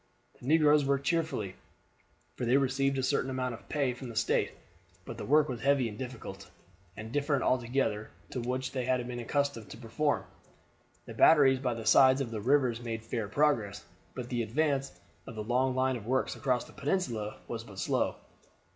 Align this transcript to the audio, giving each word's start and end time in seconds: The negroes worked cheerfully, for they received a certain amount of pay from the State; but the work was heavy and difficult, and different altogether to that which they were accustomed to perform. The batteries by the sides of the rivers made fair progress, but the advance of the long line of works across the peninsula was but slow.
The 0.39 0.47
negroes 0.47 0.83
worked 0.83 1.05
cheerfully, 1.05 1.53
for 2.35 2.43
they 2.43 2.57
received 2.57 2.97
a 2.97 3.03
certain 3.03 3.29
amount 3.29 3.53
of 3.53 3.69
pay 3.69 3.93
from 3.93 4.09
the 4.09 4.15
State; 4.15 4.49
but 5.05 5.19
the 5.19 5.25
work 5.25 5.47
was 5.47 5.61
heavy 5.61 5.87
and 5.87 5.95
difficult, 5.95 6.49
and 6.97 7.11
different 7.11 7.43
altogether 7.43 8.09
to 8.31 8.39
that 8.39 8.49
which 8.49 8.71
they 8.71 8.87
were 8.87 9.21
accustomed 9.21 9.69
to 9.69 9.77
perform. 9.77 10.25
The 11.05 11.13
batteries 11.13 11.59
by 11.59 11.75
the 11.75 11.85
sides 11.85 12.19
of 12.19 12.31
the 12.31 12.41
rivers 12.41 12.81
made 12.81 13.03
fair 13.03 13.27
progress, 13.27 13.85
but 14.15 14.29
the 14.29 14.41
advance 14.41 14.91
of 15.27 15.35
the 15.35 15.43
long 15.43 15.75
line 15.75 15.95
of 15.97 16.07
works 16.07 16.35
across 16.35 16.63
the 16.65 16.73
peninsula 16.73 17.37
was 17.47 17.63
but 17.63 17.77
slow. 17.77 18.15